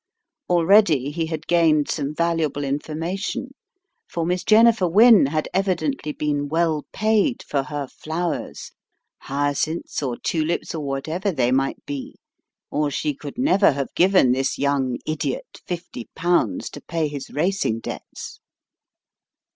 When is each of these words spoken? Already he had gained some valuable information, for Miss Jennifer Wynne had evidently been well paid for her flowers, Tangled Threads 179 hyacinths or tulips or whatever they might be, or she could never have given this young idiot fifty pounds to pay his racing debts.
Already 0.49 1.11
he 1.11 1.27
had 1.27 1.45
gained 1.45 1.87
some 1.87 2.15
valuable 2.15 2.63
information, 2.63 3.51
for 4.07 4.25
Miss 4.25 4.43
Jennifer 4.43 4.87
Wynne 4.87 5.27
had 5.27 5.47
evidently 5.53 6.11
been 6.11 6.47
well 6.47 6.87
paid 6.91 7.43
for 7.43 7.61
her 7.61 7.85
flowers, 7.87 8.71
Tangled 9.21 9.57
Threads 9.59 9.67
179 9.67 9.79
hyacinths 9.85 10.01
or 10.01 10.17
tulips 10.17 10.73
or 10.73 10.83
whatever 10.83 11.31
they 11.31 11.51
might 11.51 11.85
be, 11.85 12.15
or 12.71 12.89
she 12.89 13.13
could 13.13 13.37
never 13.37 13.73
have 13.73 13.93
given 13.93 14.31
this 14.31 14.57
young 14.57 14.97
idiot 15.05 15.61
fifty 15.67 16.09
pounds 16.15 16.71
to 16.71 16.81
pay 16.81 17.07
his 17.07 17.29
racing 17.29 17.79
debts. 17.79 18.39